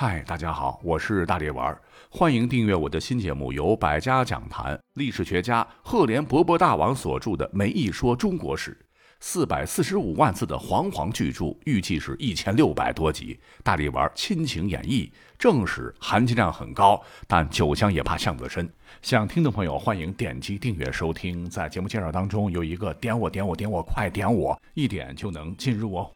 [0.00, 1.76] 嗨，大家好，我是大力丸，
[2.08, 8.70] 欢迎订阅我的新节目，由百家讲坛历史学家赫连勃勃大王所著的《梅一说中国史》，
[9.18, 13.40] 四百四十五万字的煌煌巨著，预计是一千六百多集。
[13.64, 18.72] 大力丸亲情演绎，正史含金量很高，但酒香也怕巷子深。
[19.02, 21.50] 想听的朋友欢迎点击订阅收听。
[21.50, 26.08] 在节目介绍当中有一个点我点我点我，快点我，一点就能进入哦。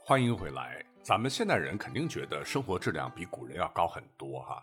[0.00, 0.84] 欢迎回来。
[1.02, 4.62] 咱们现代人肯定觉得生活质量比古人要高很多哈，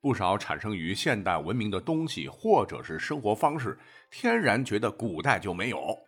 [0.00, 3.78] 不少产生于现代文明的东西或者是生活方式，
[4.10, 5.98] 天然觉得古代就没有。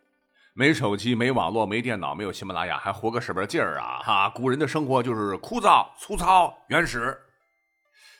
[0.54, 4.00] 没手机，没网络，没电脑，没有喜马拉雅，还活个什么劲儿啊？
[4.02, 7.18] 哈，古人的生活就是枯燥、粗糙、原始。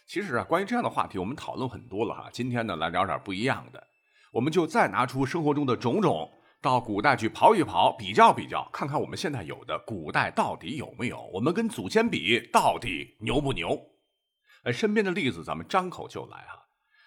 [0.07, 2.29] 其实啊，关于这样的话题，我们讨论很多了哈。
[2.32, 3.87] 今天呢，来聊点不一样的，
[4.32, 6.30] 我们就再拿出生活中的种种。
[6.62, 11.21] 到古代去刨一刨，比较比较，看看我们现在有的古代到底有没有？
[11.33, 13.79] 我们跟祖先比，到底牛不牛？
[14.63, 16.63] 哎，身边的例子咱们张口就来哈。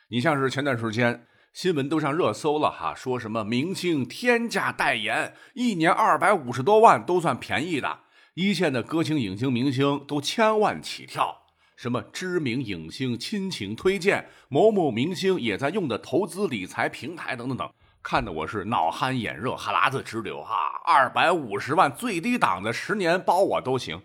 [0.10, 8.02] 你像是前段时间新闻都上热搜了哈，说什么明星天价代言，一年二百五十多万都算便宜的，
[8.34, 11.44] 一线的歌星、影星、明星都千万起跳。
[11.78, 17.70] 什么知名影星亲情推荐，某某明星也在用的投资理财平台等等等。
[18.08, 20.80] 看得我是脑酣眼热，哈喇子直流哈！
[20.86, 24.00] 二百五十万最低档的十年包我都行。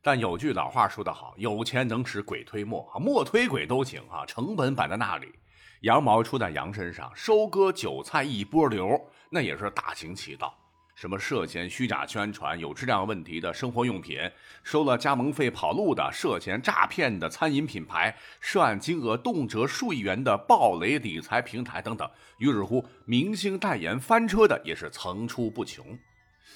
[0.00, 4.24] 但有句老话说得好，有钱能使鬼推磨啊，磨推鬼都行啊！
[4.24, 5.34] 成本摆在那里，
[5.82, 10.56] 羊毛出在羊身上，收割韭菜一波流，那也是大行其道。
[10.96, 14.18] 什么涉嫌虚假宣传、有质量问题的生活用品，
[14.62, 25.86] 收了加盟费跑路的，涉嫌诈骗的餐饮品牌，涉案金额动辄数亿元的暴雷理财平台等等，于是乎，明星代言翻车的也是层出不穷。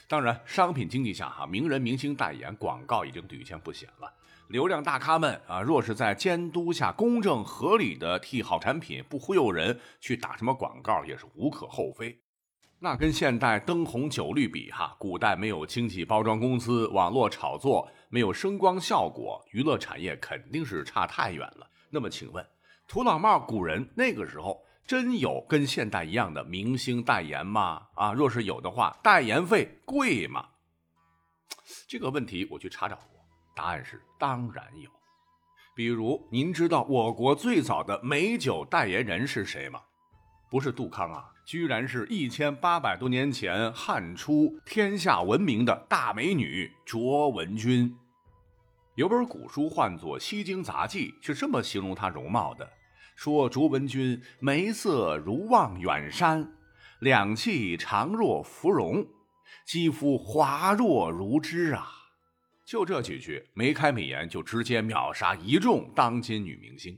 [0.08, 4.10] 当然，商品经济下，哈，名人明星代言广告已经屡见不鲜了。
[4.48, 12.19] 流量大咖们啊，若是在监督下公正合理的替好产品，不忽悠人，去打什么广告也是无可厚非。
[12.82, 21.70] 那跟现代灯红酒绿比，哈，古代没有经济包装公司，网络炒作，没有声光效果，娱乐产业肯定是差太远了。
[21.90, 22.42] 那么，请问
[22.88, 27.82] 土老帽古人那个时候真有跟现代一样的明星代言吗？
[27.96, 30.48] 啊，若是有的话，代言费贵吗？
[31.86, 33.22] 这个问题我去查找过，
[33.54, 34.90] 答案是当然有。
[35.76, 39.82] 比如，您知道我国最早的美酒代言人是谁吗？
[40.50, 41.30] 不是杜康啊。
[41.50, 47.92] 居然是一千八百多年前汉初天下闻名的大美女卓文君。
[48.94, 52.70] 有本古书唤作《西京杂记》，是这么形容她容貌的：
[53.16, 56.52] 说卓文君眉色如望远山，
[57.00, 59.04] 两气长若芙蓉，
[59.66, 61.88] 肌肤滑若如脂啊！
[62.64, 66.96] 就这几句，眉开美颜就直接秒杀一众当今女明星。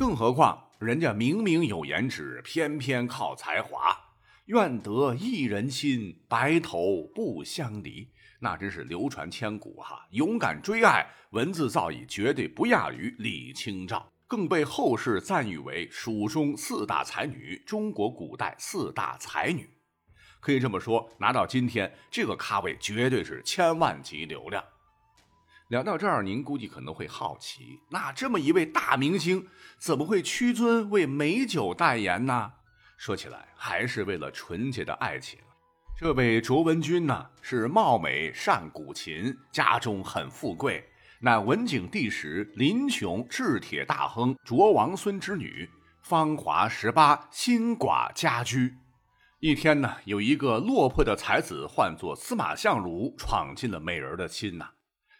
[0.00, 0.58] 更何况。
[0.78, 3.94] 人家明明有颜值，偏偏靠才华。
[4.46, 8.08] 愿得一人心，白头不相离。
[8.38, 10.06] 那真是流传千古哈！
[10.12, 19.68] 勇敢追爱，文字造诣绝对不亚于李清照，更被后世赞誉为蜀中四大才女，中国古代四大才女。
[20.40, 24.64] 可以这么说，拿到今天这个咖位，绝对是千万级流量。
[25.70, 29.46] 聊到这儿，您估计可能会好奇，那这么一位大明星，
[29.78, 32.54] 怎么会屈尊为美酒代言呢？
[32.96, 35.38] 说起来，还是为了纯洁的爱情。
[35.96, 40.84] 这位卓文君呢，是貌美善古琴，家中很富贵，
[41.20, 45.70] 乃文景帝时林琼制铁大亨卓王孙之女，
[46.02, 48.74] 芳华十八，新寡家居。
[49.38, 54.70] 一天呢，有一个落魄的才子，唤作司马相如，闯进了美人的心呐。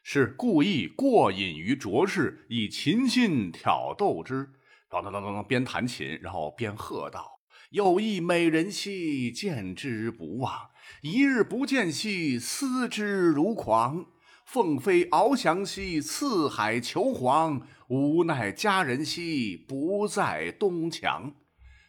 [0.02, 4.50] 是故意过瘾于浊世，以琴心挑逗之。
[4.88, 7.40] 当当当当当，边弹琴，然后边喝道
[7.70, 10.70] ：“有意美人兮，见之不忘；
[11.02, 14.06] 一日不见兮，思之如狂。
[14.44, 17.60] 凤飞翱翔兮，四海求凰。
[17.88, 21.34] 无奈佳人兮，不在东墙。”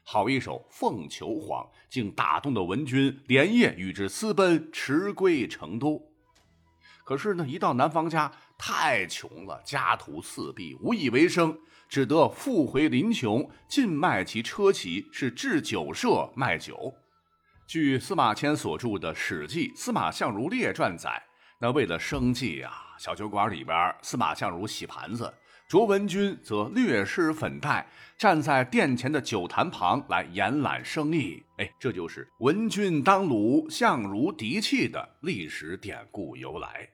[0.03, 6.10] 好一首《凤求凰》，竟打动了文君，连夜与之私奔，驰归成都。
[7.03, 11.57] 可是呢，一到南方家，太穷了，家徒四壁，无以为生，
[11.89, 16.93] 只得复回临邛，尽卖其车骑，是置酒社卖酒。
[17.67, 21.21] 据司马迁所著的《史记·司马相如列传》载，
[21.59, 25.33] 那为了生计啊，小酒馆里边，司马相如洗盘子，
[25.71, 27.87] 卓文君则略施粉黛，
[28.17, 31.41] 站在殿前的酒坛旁来延揽生意。
[31.59, 36.89] 哎，这就是“文君当鲁，相如嫡气”的历史典故由来。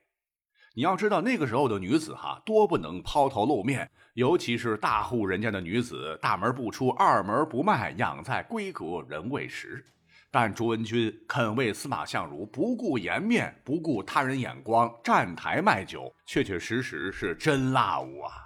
[0.76, 9.84] 你要知道，那个时候的女子哈，多不能抛头露面，尤其是大户人家的女子，大门不出，二门不迈，养在闺阁人未识。
[10.30, 18.46] 但卓文君肯为司马相如不顾颜面，不顾他人眼光，站台卖酒，确确实实是真辣物啊！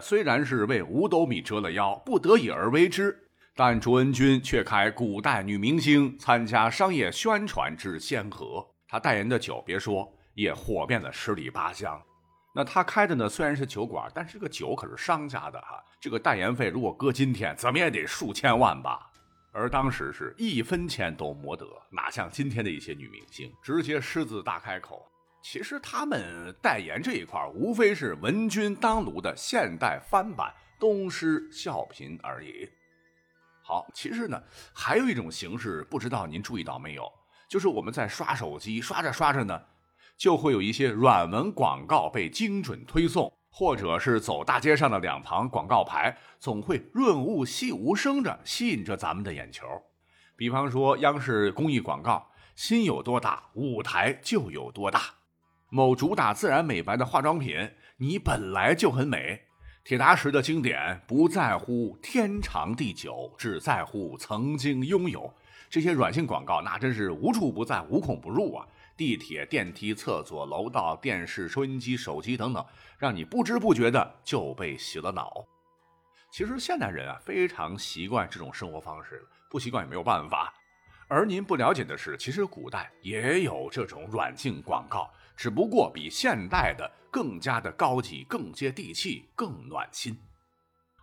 [0.00, 3.16] 虽然是为五斗米折了腰，不得已而为之，
[3.54, 8.66] 但卓文君却开古代女明星参加商业宣传之先河。
[8.88, 12.00] 她代言的酒，别说也火遍了十里八乡。
[12.54, 15.82] 那她开的呢，虽然是酒馆，但是这个酒可是商家的哈。
[16.00, 19.10] 这个代言费如果搁今天，怎么也得数千万吧。
[19.52, 25.06] 而当时是一分钱都没得，哪像今天的一些女明星，直接狮子大开口。
[25.44, 30.50] 其实他们代言这一块，无非是文君当卢的现代翻版，
[30.80, 32.66] 东施效颦而已。
[33.62, 34.42] 好，其实呢，
[34.72, 37.12] 还有一种形式，不知道您注意到没有？
[37.46, 39.60] 就是我们在刷手机，刷着刷着呢，
[40.16, 43.30] 就会有一些软文广告被精准推送。
[43.56, 49.64] 或者是走大街上的两旁广告牌，总会润物细无声着吸引着咱们的眼球。
[50.34, 55.02] 比方说央视公益广告：“心有多大，舞台就有多大。”
[55.74, 57.68] 某主打自然美白的化妆品
[57.98, 59.42] ：“你本来就很美。”
[59.82, 65.34] 铁达时的经典：“不在乎天长地久，只在乎曾经拥有。”
[65.68, 68.64] 这些软性广告那真是无处不在，无孔不入啊。
[68.96, 72.64] 地铁、电梯、厕所、楼道、电视、收音机、手机等等，
[72.96, 75.44] 让你不知不觉的就被洗了脑。
[76.30, 80.54] 其实现代人啊，非常习惯这种生活方式，不习惯也没有办法。
[81.08, 90.16] 而您不了解的是，其实古代也有这种软性广告，只不过比现代的更加的高级、更接地气、更暖心。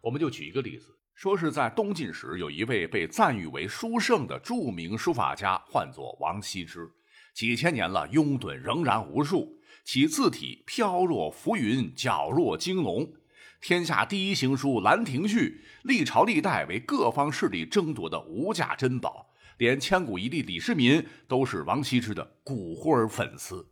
[0.01, 6.89] 我们就举一个例子，说是在东晋时，有一位被赞誉为书圣的著名书法家，唤作王羲之。
[7.33, 9.57] 几千年了，拥趸仍然无数。
[9.83, 13.13] 其字体飘若浮云，皎若惊龙。
[13.61, 19.31] 天下第一行书《兰亭序》，历朝历代为各方势力争夺的无价珍宝。
[19.57, 23.70] 连千古一帝李世民都是王羲之的骨灰粉丝。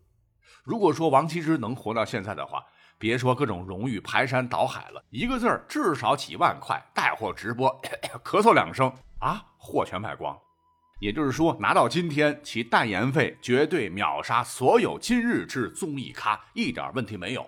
[0.64, 2.64] 如果说王羲之能活到现在的话，
[2.98, 6.80] 别说各种荣誉排山倒海了，一个字儿至少几万块。
[6.94, 7.70] 带货直播，
[8.24, 10.38] 咳嗽两声啊，货全卖光。
[11.00, 17.46] 也就是说，拿到今天，其代言费绝对秒杀所有今日之综艺咖，一点问题没有。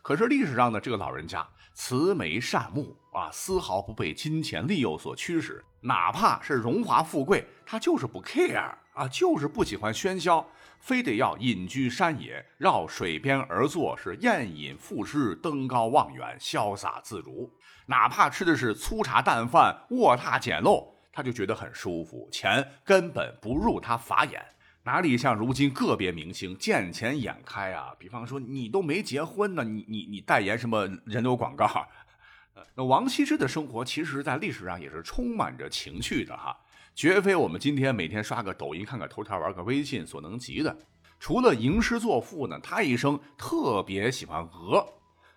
[0.00, 10.46] 可是历史上的这个老人家慈眉善目啊，丝毫不被金钱利诱所驱使，哪怕是荣华富贵，他就是不 care 啊，就是不喜欢喧嚣，
[10.82, 17.48] 非得要隐居山野，绕水边而坐，是宴饮赋诗，登高望远，潇洒自如。
[17.86, 20.88] 哪怕吃的是粗茶淡饭，卧榻简陋。
[21.12, 24.44] 他就觉得很舒服，钱根本不入他法眼，
[24.82, 27.94] 哪里像如今个别明星见钱眼开啊？
[27.96, 31.68] 比方说你都没结婚呢，你你你代言什么人流广告？
[32.74, 36.56] 那王羲之的生活，其实在历史上也是充满着情趣的哈，
[36.94, 40.76] 绝非我们今天每天刷个抖音、看个头条、玩个微信所能及的。
[41.18, 44.86] 除了吟诗作赋呢，他一生特别喜欢鹅，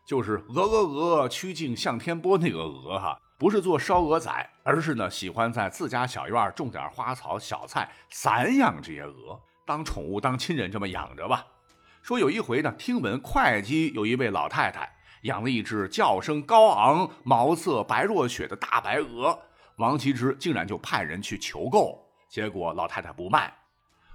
[0.05, 3.17] 就是鹅鹅鹅，曲颈向天波那个鹅哈。
[3.37, 4.31] 不是做烧鹅仔，
[4.63, 11.45] 而是呢喜欢在自家小院种点花草小菜，散养这些鹅当宠物当亲人这么养着吧。
[12.01, 14.89] 说有一回呢，听闻会稽有一位老太太
[15.23, 19.37] 养了一只叫声高昂、毛色白若雪的大白鹅，
[19.77, 23.53] 王羲之竟然就派人去求购，结果老太太不卖，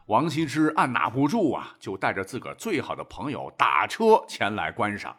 [0.06, 5.16] 王羲之按捺不住啊，就带着自个最好的朋友打车前来观赏。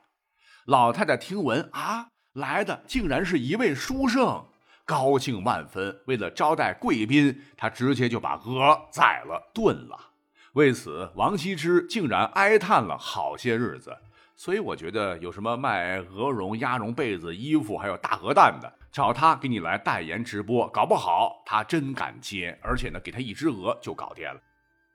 [0.65, 2.07] 老太太听闻啊。
[2.35, 4.45] 来的竟然是一位书圣，
[4.85, 6.01] 高兴万分。
[6.07, 9.99] 为了招待贵宾，他直接就把鹅宰了炖了。
[10.53, 13.97] 为此，王羲之竟然哀叹了好些日子。
[14.43, 22.57] 所以，我觉得有什么卖鹅绒、鸭绒被子、衣服，还有大鹅蛋的，找他给你来代言直播，搞不好他真敢接。
[22.63, 24.41] 而且呢，给他一只鹅就搞定了。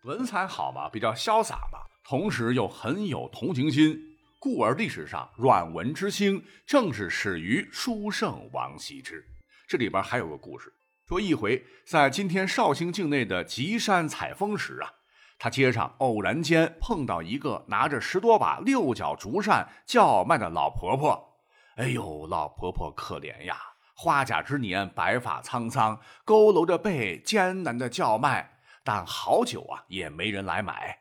[0.02, 3.96] 文采好嘛，比较潇洒嘛，同时又很有同情心。
[4.40, 9.24] 故而历史上软文之星正是始于书圣王羲之。
[9.68, 10.72] 这里边还有个故事，
[11.06, 14.90] 说一回在今天绍兴境内的吉山采风时啊，
[15.38, 21.36] 他街上偶然间碰到一个拿着十多把六角竹扇叫卖的老婆婆。
[21.76, 23.56] 哎呦，老婆婆可怜呀，
[23.94, 31.00] 花甲之年，白发苍苍，佝偻着背，艰难的叫卖，但好久啊也没人来买。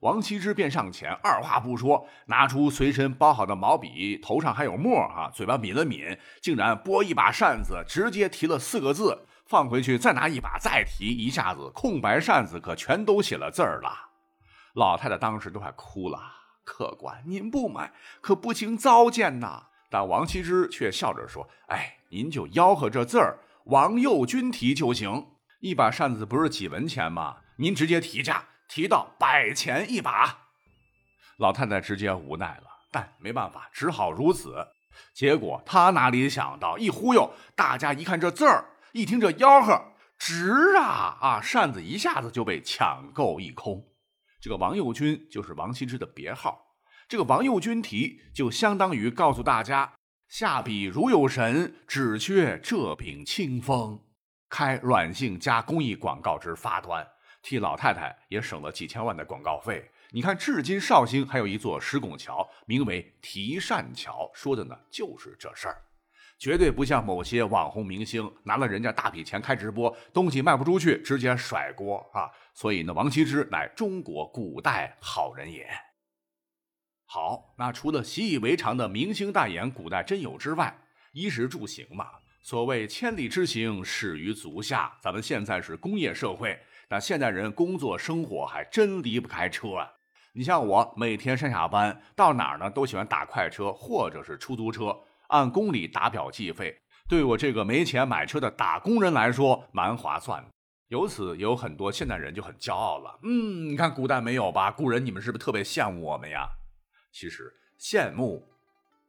[0.00, 13.90] 王羲之便上前，二话不说，拿出随身包好的毛笔，头上还有墨啊，嘴巴抿了抿，竟然拨一把扇子，直接提了四个字，放回去，再拿一把再提，一下子空白扇子可全都写了字儿了。
[14.74, 16.20] 老太太当时都快哭了。
[16.64, 19.64] 客官，您不买可不行糟践呐。
[19.90, 25.28] 但王羲之却笑着说：“哎，您就吆喝这字儿，王右军提就行。
[25.60, 27.38] 一把扇子不是几文钱吗？
[27.56, 30.40] 您直接提价。”提到百钱一把，
[31.38, 34.68] 老太太直接无奈了，但没办法，只好如此。
[35.14, 41.40] 结果她哪里想到，一忽悠，大家一看这字儿，一听这吆喝，值啊啊！
[41.42, 43.86] 扇子一下子就被抢购一空。
[44.40, 46.76] 这个王右军就是王羲之的别号，
[47.06, 49.92] 这个王右军题就相当于告诉大家：
[50.28, 54.00] 下笔如有神，只缺这柄清风。
[54.48, 57.06] 开软性加工艺广告之发端。
[57.42, 59.90] 替老太太也省了几千万的广告费。
[60.10, 65.82] 你看，至今绍兴还有一座石拱桥，名为提扇桥，说的呢就是这事儿。
[66.38, 72.30] 绝对不像某些网红明星拿了人家大笔钱开直播，东西卖不出去直接甩锅啊！
[72.54, 75.68] 所以呢，王羲之乃中国古代好人也。
[77.06, 80.78] 好，那除了习以为常的明星代言古代真有之外，
[81.12, 82.06] 衣食住行嘛，
[82.42, 84.96] 所谓千里之行，始于足下。
[85.02, 86.56] 咱们现在是工业社会。
[86.90, 89.90] 那现代人工作生活还真离不开车啊！
[90.34, 94.96] 你像我每天上下班到哪儿呢，都喜欢打快车或者是出租车，
[95.28, 96.76] 按公里打表计费。
[97.08, 100.50] 对我这个没钱买车的打工人来说，蛮划算的。
[100.88, 103.18] 由此有很多现代人就很骄傲了。
[103.22, 104.70] 嗯，你看古代没有吧？
[104.70, 106.48] 古人你们是不是特别羡慕我们呀？
[107.12, 108.46] 其实羡慕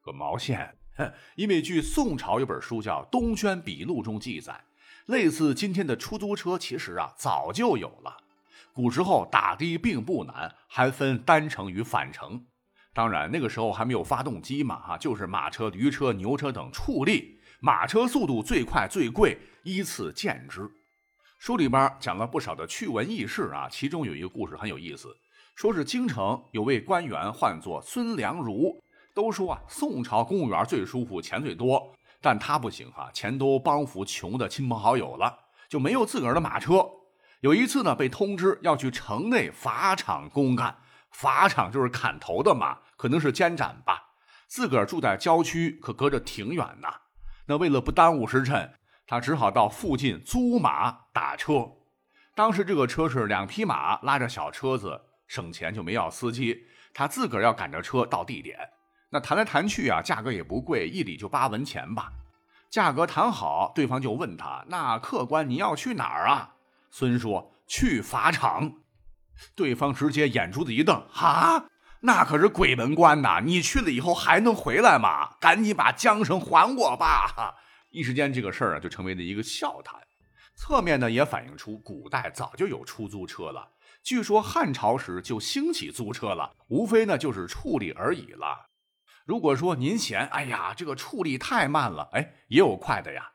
[0.02, 0.76] 个毛线！
[0.96, 4.64] 哼因为据宋朝有本书叫《东轩笔录》中记载。
[5.06, 8.18] 类似今天的出租车，其实啊早就有了。
[8.74, 12.46] 古时候打的并不难，还分单程与返程。
[12.94, 17.40] 当然那个时候还没有发动机嘛，哈，就是马车、驴车、牛车等畜力。
[17.62, 20.70] 马车速度最快最贵，依次见之。
[21.38, 25.10] 书里边讲了不少的趣闻轶事啊，其中有一个故事很有意思，
[25.56, 28.82] 说是京城有位官员唤作孙良如。
[29.14, 31.94] 都说啊，宋朝公务员最舒服，钱最多。
[32.22, 36.86] 但他不行哈，钱都帮扶穷的亲朋好友了，就没有自个儿的马车。
[37.42, 40.78] 有一次呢，被通知要去城内法场公干，
[41.12, 44.14] 法场就是砍头的马，可能是监斩吧。
[44.48, 47.02] 自个儿住在郊区，可隔着挺远呐。
[47.46, 48.74] 那为了不耽误时辰，
[49.06, 51.68] 他只好到附近租马打车。
[52.36, 58.58] 当时这个车是两匹马拉着小车子，省钱就没要司机，他自个儿要赶着车到地点。
[59.10, 62.12] 那谈来谈去啊，价格也不贵，一里就八文钱吧。
[62.70, 66.54] 价格谈好，对方就问他：“那客官你要去哪儿啊？”
[66.92, 68.74] 孙说：“去法场。”
[69.56, 71.66] 对方直接眼珠子一瞪：“哈，
[72.02, 73.42] 那可是鬼门关呐！
[73.46, 75.36] 你去了以后还能回来吗？
[75.40, 77.56] 赶紧把缰绳还我吧！”哈
[77.92, 80.00] 一时间，这个事儿啊就成为了一个笑谈。
[80.56, 83.72] 侧面呢也反映出古代早就有出租车了。
[84.04, 88.70] 据说汉朝时就兴起租车了，无非呢就是处理而已了。
[89.26, 93.32] 如果说您嫌，哎呀，这个处理太慢了，哎，也有快的呀。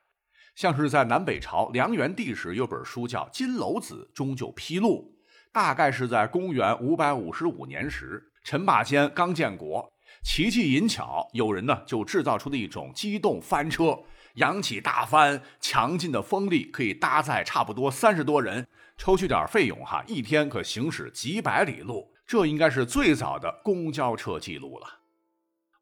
[0.55, 5.14] 像是在南北朝梁元帝时，有本书叫《金楼子》，中就披露，
[5.55, 9.89] 大概是在公元五百五十五年时，陈霸先刚建国，
[10.25, 13.97] 奇技淫巧，有人呢就制造出了一种机动翻车，
[14.35, 24.87] 扬起大帆，强劲的风力可以搭载差不多三十多人，抽取点费用哈，一天可行驶几百里路，这应该是最早的公交车记录了。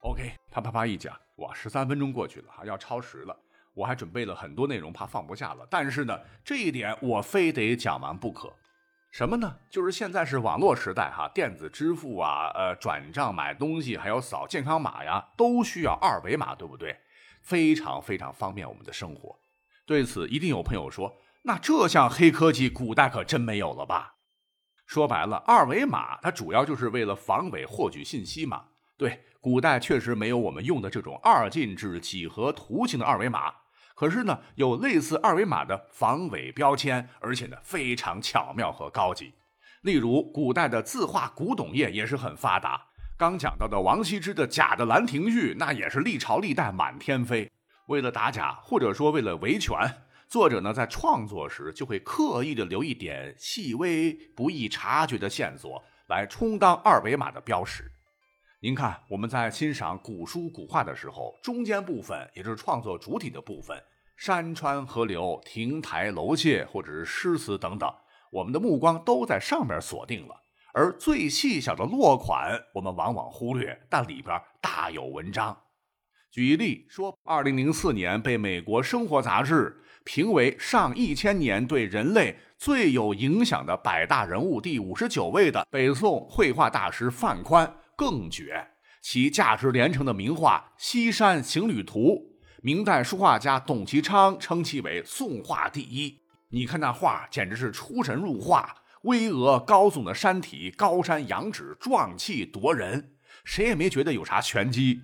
[0.01, 3.35] OK，啪啪啪一讲，哇，十三分钟过去了哈，要超时了。
[3.73, 5.67] 我还准备了很多内容，怕放不下了。
[5.71, 8.53] 但是呢，这一点我非得讲完不可。
[9.13, 9.59] 什么呢？
[9.69, 16.97] 就是现在是网络时代哈，电子支付啊，呃，转账、买东西，还有扫健康码呀，都需要二维码，对不对？
[17.43, 19.39] 非常非常方便我们的生活。
[19.85, 24.15] 对此，一定有朋友说，那这项黑科技，古代可真没有了吧？
[24.87, 28.65] 说白了，二维码它主要就是为了防伪获取信息嘛。
[28.97, 29.25] 对。
[29.43, 33.53] 古代确实没有我们用的这种二进制几何图形的二维码，
[33.95, 39.33] 可是呢，有类似二维码的防伪标签，而且呢非常巧妙和高级。
[39.83, 42.89] 例如，古代的字画古董业也是很发达。
[43.19, 47.51] 刚讲到的王羲之的假的《兰亭序》，那也是历朝历代满天飞。
[47.87, 49.77] 为了打假，或者说为了维权，
[50.29, 57.91] 作者呢在创作时就会刻意的留一点细微不易察觉的线索，来充当二维码的标识。
[58.65, 63.77] 您看，我们在欣赏古书古画的时候，中间部分也就是创作主体的部分，
[64.17, 67.93] 山川河流、亭台楼榭或者是诗词等等，
[68.31, 70.37] 我们的目光都在上面锁定了。
[70.73, 75.59] 而最细小的落款我们往往忽略，但里边大有文章。
[76.31, 88.69] 举例说，二零零四年被美国生活杂志评为上一千年对人类最有影响的百大人物第五十九位的北宋绘画大师范宽更绝，
[89.01, 92.01] 其价值连城的名画《西山行旅图》，
[92.63, 96.21] 明代书画家董其昌称其为宋画第一。
[96.51, 105.03] 你看那画，简直是出神入化，巍峨高耸的山体，高山仰止，壮气夺人，谁也没觉得有啥玄机。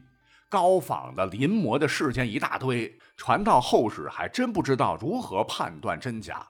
[0.50, 6.46] 高仿的临摹的事件一大堆，传到后世还真不知道如何判断真假。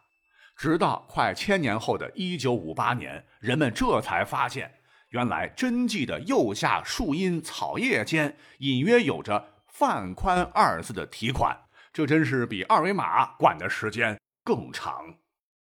[0.56, 4.72] 直到快千年后的一九五八年，人们这才发现，
[5.10, 11.56] 原来真迹的右下树荫草叶间隐约有着“范宽”二字的题款。
[11.92, 15.14] 这真是比二维码管的时间更长。